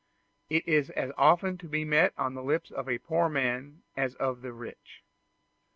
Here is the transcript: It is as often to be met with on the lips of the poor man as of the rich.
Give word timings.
It 0.49 0.67
is 0.67 0.89
as 0.89 1.11
often 1.15 1.59
to 1.59 1.67
be 1.67 1.85
met 1.85 2.13
with 2.13 2.19
on 2.19 2.33
the 2.33 2.41
lips 2.41 2.71
of 2.71 2.87
the 2.87 2.97
poor 2.97 3.29
man 3.29 3.83
as 3.95 4.15
of 4.15 4.41
the 4.41 4.51
rich. 4.51 5.03